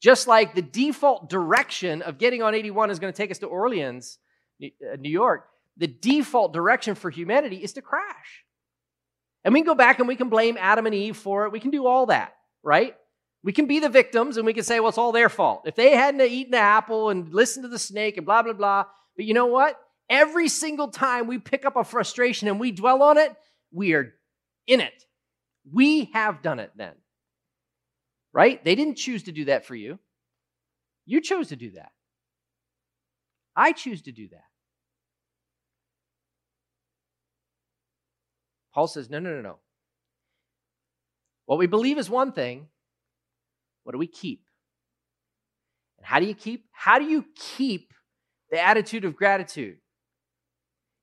[0.00, 3.46] Just like the default direction of getting on 81 is going to take us to
[3.46, 4.18] Orleans,
[4.60, 8.44] New uh, York, the default direction for humanity is to crash.
[9.44, 11.52] And we can go back and we can blame Adam and Eve for it.
[11.52, 12.94] We can do all that, right?
[13.42, 15.62] We can be the victims and we can say, well, it's all their fault.
[15.64, 18.84] If they hadn't eaten the apple and listened to the snake and blah, blah, blah.
[19.16, 19.80] But you know what?
[20.10, 23.34] Every single time we pick up a frustration and we dwell on it,
[23.72, 24.14] we are
[24.66, 25.04] in it.
[25.72, 26.94] We have done it then
[28.38, 28.64] right?
[28.64, 29.98] They didn't choose to do that for you.
[31.06, 31.90] You chose to do that.
[33.56, 34.44] I choose to do that.
[38.72, 39.56] Paul says, no, no, no, no.
[41.46, 42.68] What we believe is one thing.
[43.82, 44.44] What do we keep?
[45.96, 46.64] And how do you keep?
[46.70, 47.92] How do you keep
[48.52, 49.78] the attitude of gratitude?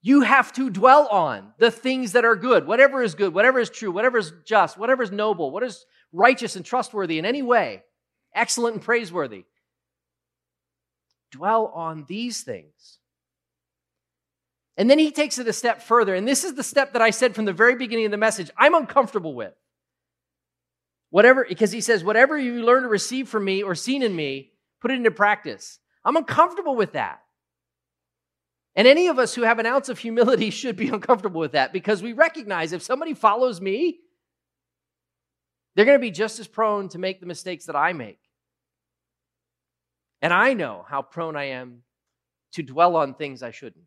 [0.05, 3.71] You have to dwell on the things that are good, whatever is good, whatever is
[3.71, 7.81] true, whatever is just, whatever is noble, what is righteous and trustworthy in any way,
[8.31, 9.45] excellent and praiseworthy.
[11.31, 12.99] Dwell on these things.
[14.77, 16.13] And then he takes it a step further.
[16.13, 18.51] And this is the step that I said from the very beginning of the message
[18.55, 19.55] I'm uncomfortable with.
[21.09, 24.51] Whatever, because he says, whatever you learn to receive from me or seen in me,
[24.81, 25.79] put it into practice.
[26.03, 27.21] I'm uncomfortable with that.
[28.75, 31.73] And any of us who have an ounce of humility should be uncomfortable with that
[31.73, 33.99] because we recognize if somebody follows me,
[35.75, 38.19] they're going to be just as prone to make the mistakes that I make.
[40.21, 41.83] And I know how prone I am
[42.53, 43.85] to dwell on things I shouldn't.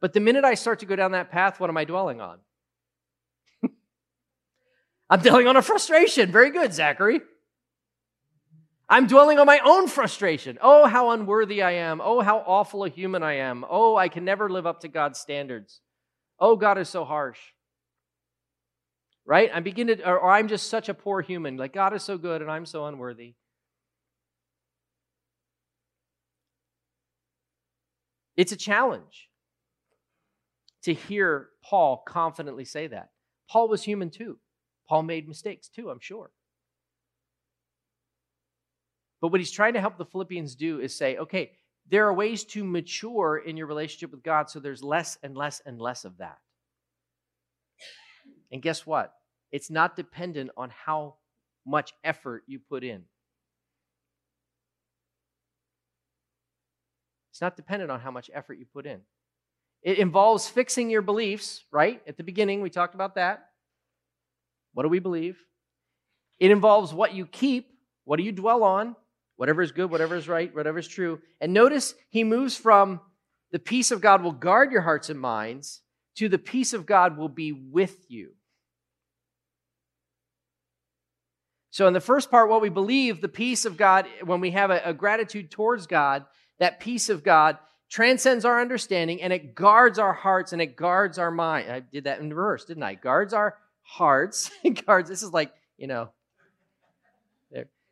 [0.00, 2.38] But the minute I start to go down that path, what am I dwelling on?
[5.10, 6.32] I'm dwelling on a frustration.
[6.32, 7.20] Very good, Zachary.
[8.92, 10.58] I'm dwelling on my own frustration.
[10.60, 12.02] Oh, how unworthy I am.
[12.04, 13.64] Oh, how awful a human I am.
[13.66, 15.80] Oh, I can never live up to God's standards.
[16.38, 17.38] Oh, God is so harsh.
[19.24, 19.50] Right?
[19.50, 21.56] I begin to, or, or I'm just such a poor human.
[21.56, 23.32] Like, God is so good and I'm so unworthy.
[28.36, 29.30] It's a challenge
[30.82, 33.08] to hear Paul confidently say that.
[33.48, 34.36] Paul was human too.
[34.86, 36.30] Paul made mistakes too, I'm sure.
[39.22, 41.52] But what he's trying to help the Philippians do is say, okay,
[41.88, 45.62] there are ways to mature in your relationship with God so there's less and less
[45.64, 46.38] and less of that.
[48.50, 49.14] And guess what?
[49.52, 51.14] It's not dependent on how
[51.64, 53.04] much effort you put in.
[57.30, 59.00] It's not dependent on how much effort you put in.
[59.82, 62.02] It involves fixing your beliefs, right?
[62.08, 63.46] At the beginning, we talked about that.
[64.74, 65.38] What do we believe?
[66.40, 67.68] It involves what you keep.
[68.04, 68.96] What do you dwell on?
[69.42, 71.20] Whatever is good, whatever is right, whatever is true.
[71.40, 73.00] And notice he moves from
[73.50, 75.80] the peace of God will guard your hearts and minds
[76.14, 78.34] to the peace of God will be with you.
[81.72, 84.70] So, in the first part, what we believe, the peace of God, when we have
[84.70, 86.24] a, a gratitude towards God,
[86.60, 87.58] that peace of God
[87.90, 91.68] transcends our understanding and it guards our hearts and it guards our mind.
[91.68, 92.94] I did that in reverse, didn't I?
[92.94, 94.52] Guards our hearts.
[94.86, 96.10] guards, this is like, you know,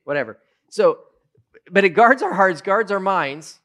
[0.04, 0.38] whatever.
[0.68, 1.00] So,
[1.70, 3.58] but it guards our hearts, guards our minds.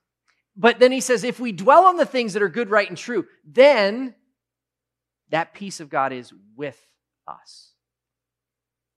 [0.55, 2.97] But then he says, if we dwell on the things that are good, right, and
[2.97, 4.15] true, then
[5.29, 6.79] that peace of God is with
[7.27, 7.71] us.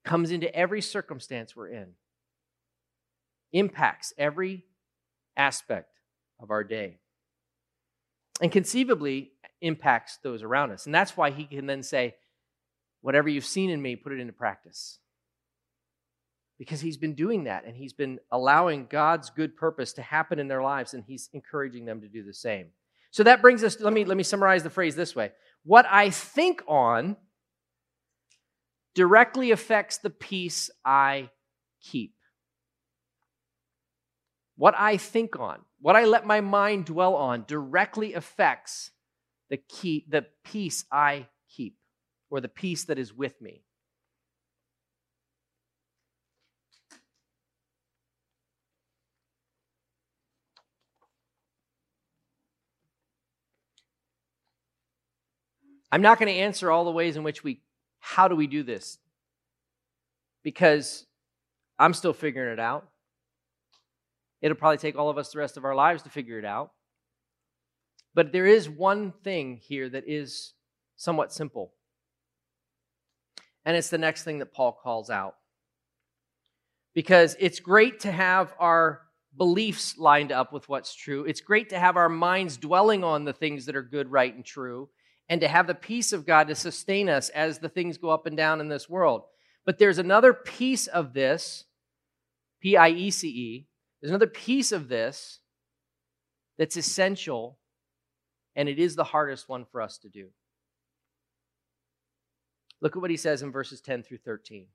[0.04, 1.88] Comes into every circumstance we're in,
[3.52, 4.64] impacts every
[5.37, 6.00] aspect
[6.40, 6.98] of our day,
[8.40, 10.87] and conceivably impacts those around us.
[10.87, 12.14] And that's why he can then say,
[13.00, 14.98] Whatever you've seen in me, put it into practice.
[16.59, 20.49] Because he's been doing that and he's been allowing God's good purpose to happen in
[20.49, 22.68] their lives and he's encouraging them to do the same.
[23.11, 25.33] So that brings us, let me, let me summarize the phrase this way
[25.64, 27.16] What I think on
[28.94, 31.31] directly affects the peace I
[31.81, 32.14] keep.
[34.57, 38.90] What I think on, what I let my mind dwell on, directly affects
[39.51, 41.77] the key, the peace I keep,
[42.29, 43.62] or the peace that is with me.
[55.90, 57.61] I'm not going to answer all the ways in which we,
[57.98, 58.98] how do we do this?
[60.42, 61.07] Because
[61.79, 62.88] I'm still figuring it out.
[64.40, 66.72] It'll probably take all of us the rest of our lives to figure it out.
[68.14, 70.53] But there is one thing here that is
[70.96, 71.72] somewhat simple.
[73.64, 75.37] And it's the next thing that Paul calls out.
[76.94, 79.03] Because it's great to have our
[79.37, 81.24] beliefs lined up with what's true.
[81.24, 84.44] It's great to have our minds dwelling on the things that are good, right, and
[84.44, 84.88] true,
[85.28, 88.26] and to have the peace of God to sustain us as the things go up
[88.26, 89.24] and down in this world.
[89.66, 91.64] But there's another piece of this,
[92.60, 93.66] P I E C E,
[94.00, 95.40] there's another piece of this
[96.56, 97.58] that's essential,
[98.56, 100.28] and it is the hardest one for us to do.
[102.80, 104.66] Look at what he says in verses 10 through 13.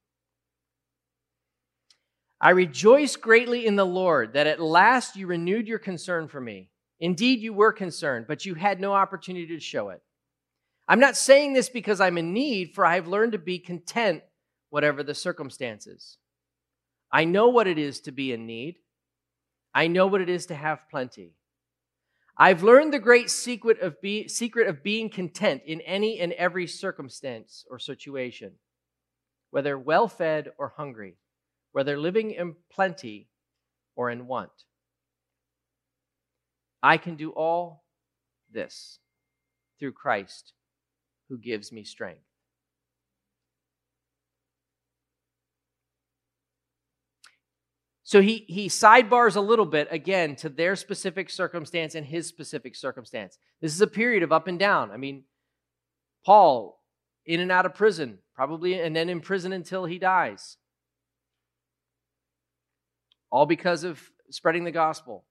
[2.41, 6.69] I rejoice greatly in the Lord that at last you renewed your concern for me.
[6.99, 10.01] Indeed, you were concerned, but you had no opportunity to show it.
[10.87, 14.23] I'm not saying this because I'm in need, for I have learned to be content,
[14.69, 16.17] whatever the circumstances.
[17.11, 18.77] I know what it is to be in need
[19.73, 21.33] I know what it is to have plenty.
[22.37, 26.67] I've learned the great secret of, be, secret of being content in any and every
[26.67, 28.53] circumstance or situation,
[29.51, 31.17] whether well fed or hungry,
[31.71, 33.29] whether living in plenty
[33.95, 34.51] or in want.
[36.81, 37.83] I can do all
[38.51, 38.99] this
[39.79, 40.53] through Christ
[41.33, 42.21] who gives me strength.
[48.03, 52.75] So he, he sidebars a little bit again to their specific circumstance and his specific
[52.75, 53.39] circumstance.
[53.61, 54.91] This is a period of up and down.
[54.91, 55.23] I mean,
[56.23, 56.79] Paul
[57.25, 60.57] in and out of prison, probably, and then in prison until he dies.
[63.31, 65.25] All because of spreading the gospel.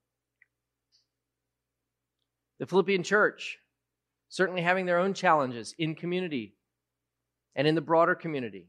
[2.59, 3.61] The Philippian church,
[4.32, 6.54] certainly having their own challenges in community
[7.54, 8.66] and in the broader community.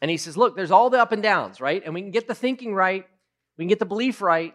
[0.00, 1.82] And he says, Look, there's all the up and downs, right?
[1.84, 3.04] And we can get the thinking right,
[3.58, 4.54] we can get the belief right.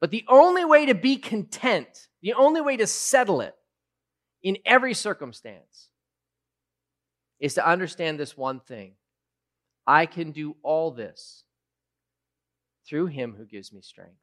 [0.00, 3.54] But the only way to be content, the only way to settle it
[4.42, 5.88] in every circumstance
[7.38, 8.94] is to understand this one thing
[9.86, 11.44] I can do all this
[12.88, 14.18] through him who gives me strength.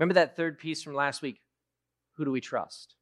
[0.00, 1.42] Remember that third piece from last week?
[2.14, 2.94] Who do we trust?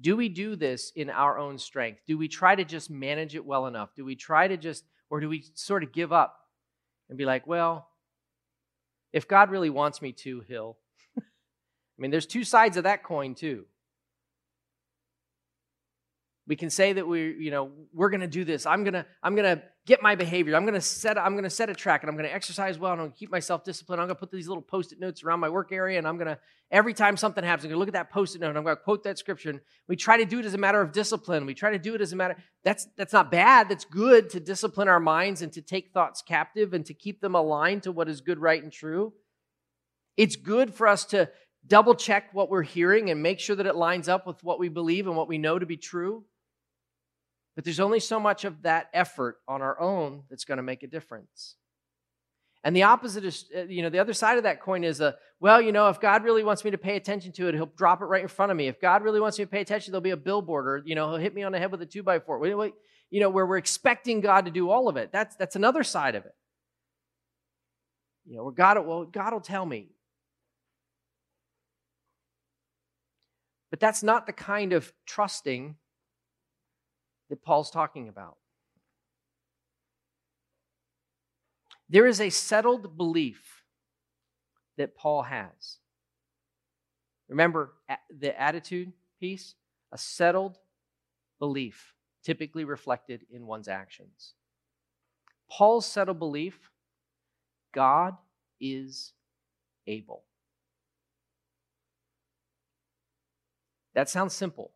[0.00, 2.02] Do we do this in our own strength?
[2.06, 3.96] Do we try to just manage it well enough?
[3.96, 6.38] Do we try to just, or do we sort of give up
[7.08, 7.88] and be like, well,
[9.12, 10.78] if God really wants me to, He'll.
[11.18, 11.22] I
[11.98, 13.64] mean, there's two sides of that coin, too.
[16.48, 18.64] We can say that we, you know, we're going to do this.
[18.64, 20.56] I'm going to, I'm going to get my behavior.
[20.56, 22.78] I'm going to set, I'm going to set a track, and I'm going to exercise
[22.78, 24.00] well, and I'm going to keep myself disciplined.
[24.00, 26.28] I'm going to put these little post-it notes around my work area, and I'm going
[26.28, 26.38] to
[26.70, 28.76] every time something happens, I'm going to look at that post-it note, and I'm going
[28.76, 29.50] to quote that scripture.
[29.50, 31.44] And we try to do it as a matter of discipline.
[31.44, 32.36] We try to do it as a matter.
[32.64, 33.68] That's that's not bad.
[33.68, 37.34] That's good to discipline our minds and to take thoughts captive and to keep them
[37.34, 39.12] aligned to what is good, right, and true.
[40.16, 41.30] It's good for us to
[41.66, 44.68] double check what we're hearing and make sure that it lines up with what we
[44.68, 46.24] believe and what we know to be true.
[47.58, 50.84] But there's only so much of that effort on our own that's going to make
[50.84, 51.56] a difference.
[52.62, 55.16] And the opposite is, uh, you know, the other side of that coin is a,
[55.40, 58.00] well, you know, if God really wants me to pay attention to it, he'll drop
[58.00, 58.68] it right in front of me.
[58.68, 61.08] If God really wants me to pay attention, there'll be a billboard or, you know,
[61.08, 62.46] he'll hit me on the head with a two by four.
[62.46, 65.10] You know, where we're expecting God to do all of it.
[65.10, 66.36] That's, that's another side of it.
[68.24, 69.88] You know, where God, well, God will tell me.
[73.70, 75.74] But that's not the kind of trusting
[77.28, 78.36] that Paul's talking about.
[81.88, 83.62] There is a settled belief
[84.76, 85.78] that Paul has.
[87.28, 87.74] Remember
[88.10, 89.54] the attitude piece?
[89.92, 90.58] A settled
[91.38, 94.34] belief, typically reflected in one's actions.
[95.50, 96.70] Paul's settled belief
[97.72, 98.16] God
[98.60, 99.12] is
[99.86, 100.24] able.
[103.94, 104.72] That sounds simple,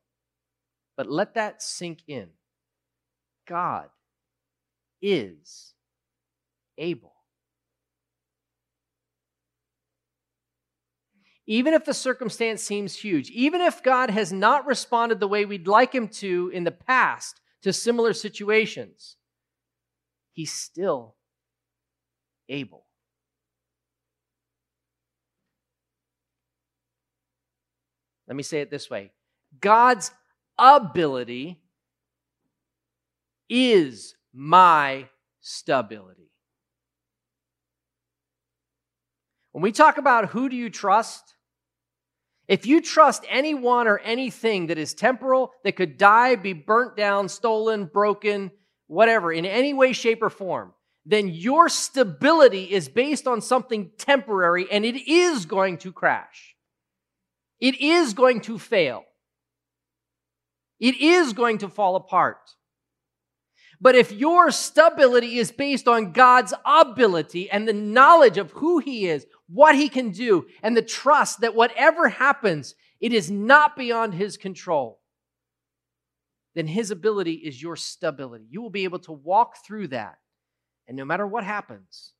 [0.96, 2.28] but let that sink in.
[3.46, 3.88] God
[5.00, 5.74] is
[6.78, 7.12] able.
[11.46, 15.66] Even if the circumstance seems huge, even if God has not responded the way we'd
[15.66, 19.16] like him to in the past to similar situations,
[20.32, 21.16] he's still
[22.48, 22.86] able.
[28.28, 29.10] Let me say it this way
[29.60, 30.12] God's
[30.58, 31.60] ability
[33.48, 35.08] is my
[35.40, 36.30] stability.
[39.52, 41.34] When we talk about who do you trust,
[42.48, 47.28] if you trust anyone or anything that is temporal, that could die, be burnt down,
[47.28, 48.50] stolen, broken,
[48.86, 50.72] whatever, in any way, shape, or form,
[51.04, 56.56] then your stability is based on something temporary and it is going to crash.
[57.60, 59.04] It is going to fail.
[60.80, 62.38] It is going to fall apart.
[63.82, 69.08] But if your stability is based on God's ability and the knowledge of who He
[69.08, 74.14] is, what He can do, and the trust that whatever happens, it is not beyond
[74.14, 75.00] His control,
[76.54, 78.44] then His ability is your stability.
[78.48, 80.18] You will be able to walk through that.
[80.86, 82.12] And no matter what happens,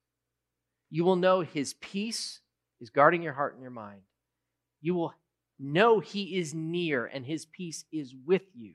[0.91, 2.41] you will know His peace
[2.81, 4.01] is guarding your heart and your mind.
[4.81, 5.15] You will
[5.61, 8.73] know He is near and His peace is with you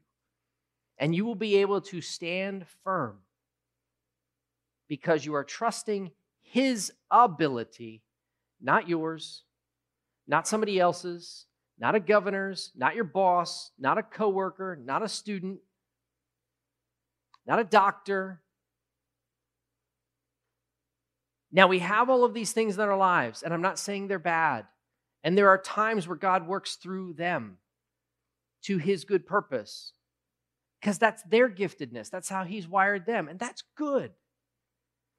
[0.97, 3.17] and you will be able to stand firm
[4.87, 8.01] because you are trusting His ability,
[8.61, 9.43] not yours,
[10.27, 11.45] not somebody else's,
[11.79, 15.59] not a governor's, not your boss, not a coworker, not a student,
[17.45, 18.41] not a doctor.
[21.51, 24.19] Now, we have all of these things in our lives, and I'm not saying they're
[24.19, 24.65] bad.
[25.23, 27.57] And there are times where God works through them
[28.63, 29.93] to his good purpose
[30.79, 32.09] because that's their giftedness.
[32.09, 34.11] That's how He's wired them, and that's good.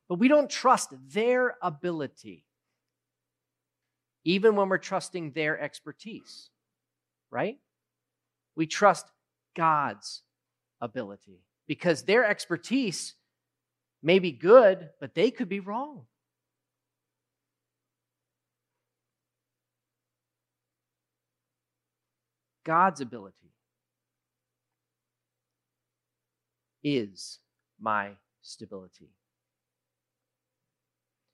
[0.08, 2.46] But we don't trust their ability,
[4.24, 6.50] even when we're trusting their expertise,
[7.30, 7.58] right?
[8.56, 9.06] We trust
[9.54, 10.22] God's
[10.80, 13.14] ability because their expertise
[14.02, 16.06] may be good, but they could be wrong.
[22.64, 23.47] God's ability
[26.82, 27.38] is
[27.80, 28.12] my
[28.42, 29.10] stability.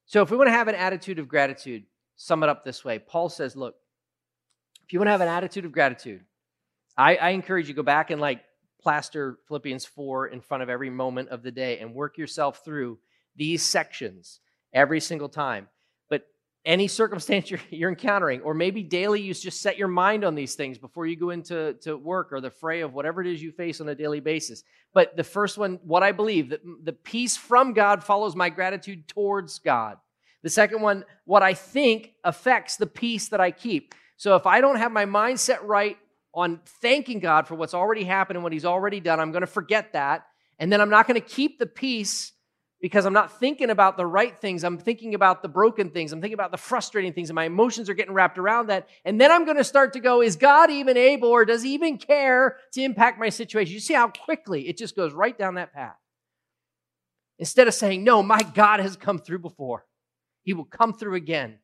[0.07, 1.84] So, if we want to have an attitude of gratitude,
[2.16, 3.74] sum it up this way Paul says, Look,
[4.84, 6.22] if you want to have an attitude of gratitude,
[6.97, 8.42] I, I encourage you to go back and like
[8.80, 12.99] plaster Philippians 4 in front of every moment of the day and work yourself through
[13.34, 14.40] these sections
[14.72, 15.68] every single time.
[16.64, 20.54] Any circumstance you're, you're encountering, or maybe daily you just set your mind on these
[20.54, 23.52] things before you go into to work or the fray of whatever it is you
[23.52, 24.62] face on a daily basis.
[24.92, 29.08] But the first one, what I believe, that the peace from God follows my gratitude
[29.08, 29.98] towards God.
[30.42, 33.94] The second one, what I think affects the peace that I keep.
[34.16, 35.96] So if I don't have my mindset right
[36.34, 39.46] on thanking God for what's already happened and what He's already done, I'm going to
[39.46, 40.26] forget that.
[40.58, 42.32] And then I'm not going to keep the peace
[42.85, 44.62] because I'm not thinking about the right things.
[44.62, 46.12] I'm thinking about the broken things.
[46.12, 48.89] I'm thinking about the frustrating things, and my emotions are getting wrapped around that.
[49.07, 51.72] And then I'm going to start to go, is God even able or does he
[51.72, 53.72] even care to impact my situation?
[53.72, 55.97] You see how quickly it just goes right down that path.
[57.39, 59.87] Instead of saying, no, my God has come through before,
[60.43, 61.61] he will come through again.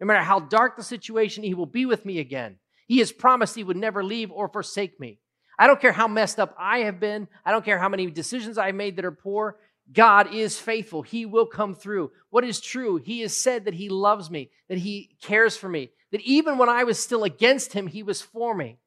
[0.00, 2.56] No matter how dark the situation, he will be with me again.
[2.86, 5.18] He has promised he would never leave or forsake me.
[5.58, 7.28] I don't care how messed up I have been.
[7.44, 9.58] I don't care how many decisions I've made that are poor.
[9.90, 11.02] God is faithful.
[11.02, 12.12] He will come through.
[12.30, 12.96] What is true?
[12.96, 16.68] He has said that He loves me, that He cares for me, that even when
[16.68, 18.78] I was still against Him, He was for me.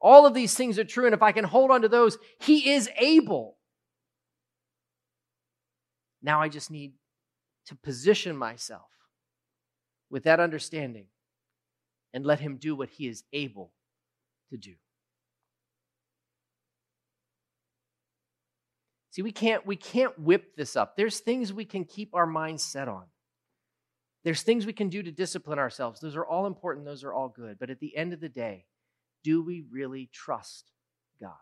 [0.00, 2.70] All of these things are true, and if I can hold on to those, He
[2.70, 3.56] is able.
[6.22, 6.92] Now I just need
[7.66, 8.88] to position myself
[10.08, 11.06] with that understanding
[12.14, 13.72] and let Him do what He is able
[14.50, 14.74] to do.
[19.16, 20.94] See, we can't we can't whip this up.
[20.94, 23.04] There's things we can keep our minds set on.
[24.24, 26.00] There's things we can do to discipline ourselves.
[26.00, 27.58] Those are all important, those are all good.
[27.58, 28.66] But at the end of the day,
[29.24, 30.70] do we really trust
[31.18, 31.32] God?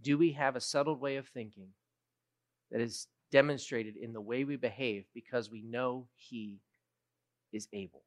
[0.00, 1.68] Do we have a settled way of thinking
[2.70, 6.62] that is demonstrated in the way we behave because we know He
[7.52, 8.04] is able?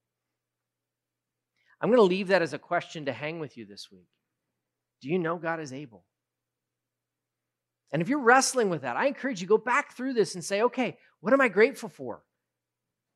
[1.79, 4.09] I'm going to leave that as a question to hang with you this week.
[5.03, 6.03] Do you know God is able?
[7.91, 10.61] And if you're wrestling with that, I encourage you go back through this and say,
[10.63, 12.23] okay, what am I grateful for?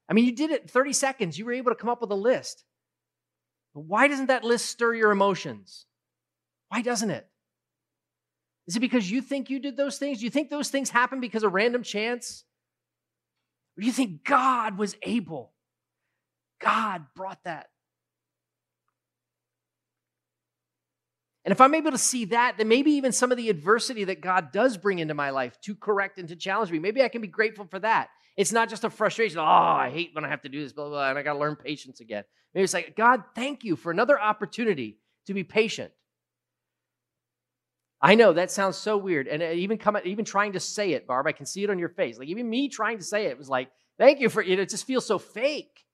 [0.09, 1.39] I mean, you did it in 30 seconds.
[1.39, 2.63] You were able to come up with a list.
[3.73, 5.85] But why doesn't that list stir your emotions?
[6.69, 7.27] Why doesn't it?
[8.67, 10.19] Is it because you think you did those things?
[10.19, 12.43] Do you think those things happened because of random chance?
[13.77, 15.53] Or do you think God was able?
[16.59, 17.67] God brought that
[21.45, 24.19] And if I'm able to see that, then maybe even some of the adversity that
[24.19, 27.21] God does bring into my life to correct and to challenge me, maybe I can
[27.21, 28.09] be grateful for that.
[28.35, 29.37] It's not just a frustration.
[29.37, 31.33] Oh, I hate when I have to do this, blah, blah, blah and I got
[31.33, 32.23] to learn patience again.
[32.53, 35.91] Maybe it's like, God, thank you for another opportunity to be patient.
[38.01, 39.27] I know that sounds so weird.
[39.27, 41.79] And uh, even come even trying to say it, Barb, I can see it on
[41.79, 42.17] your face.
[42.17, 44.59] Like even me trying to say it was like, thank you for it.
[44.59, 45.85] It just feels so fake.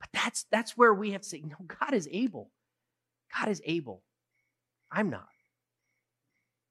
[0.00, 2.50] But that's that's where we have to say, no, God is able.
[3.38, 4.02] God is able.
[4.94, 5.28] I'm not.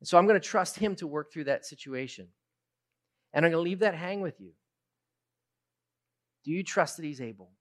[0.03, 2.29] so I'm going to trust Him to work through that situation.
[3.33, 4.51] And I'm going to leave that hang with you.
[6.45, 7.51] Do you trust that He's able?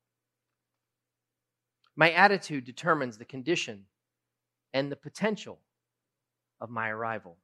[1.96, 3.84] My attitude determines the condition
[4.72, 5.58] and the potential
[6.60, 7.36] of my arrival.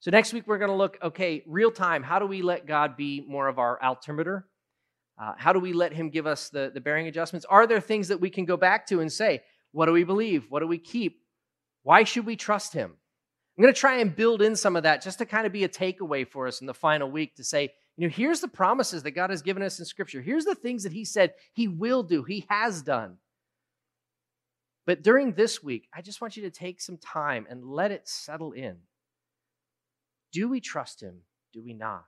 [0.00, 2.96] So, next week, we're going to look okay, real time, how do we let God
[2.96, 4.46] be more of our altimeter?
[5.20, 7.46] Uh, how do we let Him give us the, the bearing adjustments?
[7.48, 10.46] Are there things that we can go back to and say, what do we believe?
[10.50, 11.23] What do we keep?
[11.84, 12.96] Why should we trust him?
[13.56, 15.62] I'm going to try and build in some of that just to kind of be
[15.62, 19.04] a takeaway for us in the final week to say, you know, here's the promises
[19.04, 20.20] that God has given us in Scripture.
[20.20, 23.18] Here's the things that He said He will do, He has done.
[24.86, 28.08] But during this week, I just want you to take some time and let it
[28.08, 28.78] settle in.
[30.32, 31.20] Do we trust Him?
[31.52, 32.04] Do we not?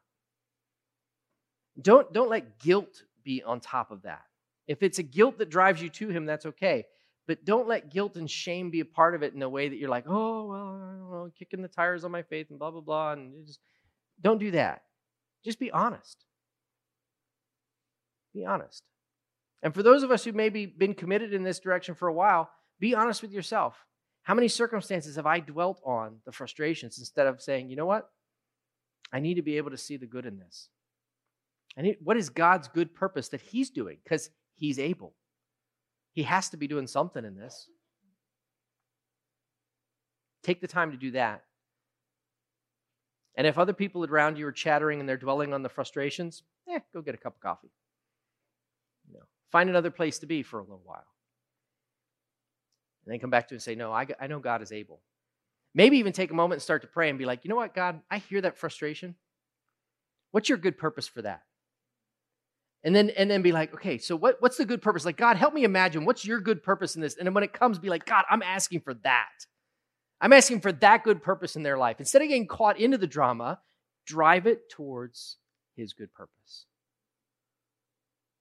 [1.81, 4.23] Don't, don't let guilt be on top of that.
[4.67, 6.87] If it's a guilt that drives you to Him, that's okay.
[7.27, 9.77] But don't let guilt and shame be a part of it in a way that
[9.77, 13.13] you're like, oh, well, well kicking the tires on my faith and blah, blah, blah.
[13.13, 13.61] And just
[14.21, 14.83] don't do that.
[15.45, 16.25] Just be honest.
[18.33, 18.83] Be honest.
[19.63, 22.49] And for those of us who maybe been committed in this direction for a while,
[22.79, 23.75] be honest with yourself.
[24.23, 28.09] How many circumstances have I dwelt on the frustrations instead of saying, you know what?
[29.13, 30.69] I need to be able to see the good in this.
[31.77, 33.99] Need, what is God's good purpose that He's doing?
[34.03, 35.15] Because He's able.
[36.17, 37.69] He has to be doing something in this.
[40.43, 41.45] Take the time to do that.
[43.37, 46.79] And if other people around you are chattering and they're dwelling on the frustrations, eh,
[46.95, 47.69] go get a cup of coffee.
[49.07, 51.05] You know, find another place to be for a little while.
[53.05, 55.03] And then come back to it and say, No, I, I know God is able.
[55.75, 57.75] Maybe even take a moment and start to pray and be like, You know what,
[57.75, 59.17] God, I hear that frustration.
[60.31, 61.43] What's your good purpose for that?
[62.87, 65.37] And then and then be like okay so what, what's the good purpose like god
[65.37, 67.91] help me imagine what's your good purpose in this and then when it comes be
[67.91, 69.47] like god i'm asking for that
[70.23, 73.07] i'm asking for that good purpose in their life instead of getting caught into the
[73.07, 73.59] drama
[74.07, 75.37] drive it towards
[75.77, 76.67] his good purpose.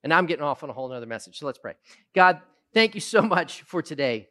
[0.02, 1.38] And I'm getting off on a whole other message.
[1.38, 1.74] So let's pray.
[2.14, 2.40] God,
[2.72, 4.28] thank you so much for today.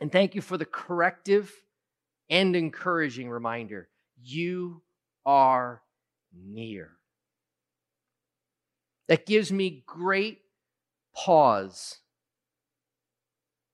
[0.00, 1.52] And thank you for the corrective
[2.28, 3.88] and encouraging reminder.
[4.20, 4.82] You
[5.24, 5.82] are
[6.32, 6.90] near.
[9.08, 10.40] That gives me great
[11.14, 11.98] pause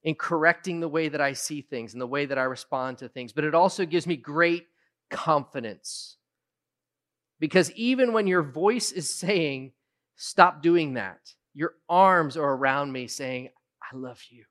[0.03, 3.09] in correcting the way that I see things and the way that I respond to
[3.09, 4.66] things, but it also gives me great
[5.11, 6.16] confidence.
[7.39, 9.72] Because even when your voice is saying,
[10.16, 11.20] stop doing that,
[11.55, 13.49] your arms are around me saying,
[13.83, 14.45] I love you.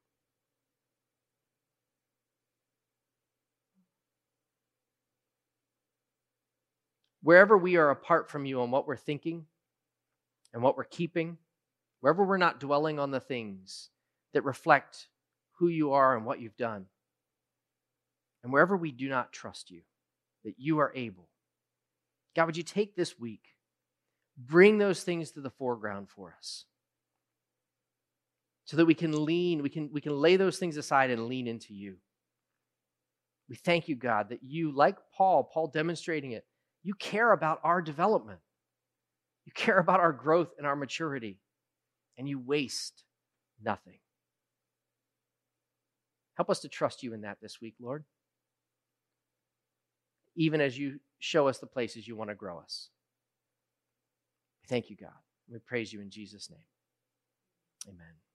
[7.22, 9.46] Wherever we are apart from you on what we're thinking
[10.54, 11.38] and what we're keeping,
[12.02, 13.90] wherever we're not dwelling on the things
[14.34, 15.08] that reflect
[15.58, 16.86] who you are and what you've done,
[18.44, 19.82] and wherever we do not trust you,
[20.46, 21.28] that you are able.
[22.36, 23.56] God, would you take this week,
[24.38, 26.66] bring those things to the foreground for us
[28.66, 31.48] so that we can lean, we can, we can lay those things aside and lean
[31.48, 31.96] into you.
[33.50, 36.46] We thank you, God, that you, like Paul, Paul demonstrating it,
[36.84, 38.40] you care about our development.
[39.46, 41.40] You care about our growth and our maturity,
[42.18, 43.04] and you waste
[43.64, 44.00] nothing.
[46.36, 48.06] Help us to trust you in that this week, Lord,
[50.36, 52.90] even as you show us the places you want to grow us.
[54.70, 55.10] Thank you, God.
[55.50, 56.60] We praise you in Jesus' name.
[57.88, 58.29] Amen.